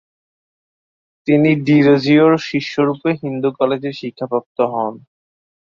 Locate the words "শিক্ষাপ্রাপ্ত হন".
3.99-4.93